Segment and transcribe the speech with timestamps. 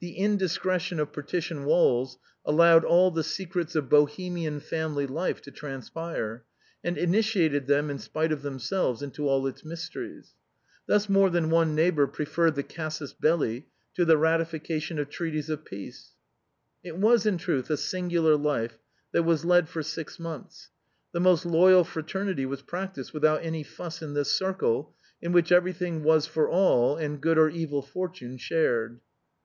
[0.00, 6.42] The indiscretion of partition walls allowed all the secrets of Bohemian family life to transpire,
[6.82, 10.34] and in itiated them, in spite of themselves, into all its mysteries.
[10.86, 15.64] Thus more than one neighbor preferred the casus belli to the ratifications of treaties of
[15.64, 16.16] peace.
[16.82, 18.76] It was, in truth, a singular life
[19.12, 20.70] that was led for six months.
[21.12, 26.02] The most loyal fraternity was practiced without any fuss in this circle, in which everything
[26.02, 28.98] was for all, and good or evil fortune shared.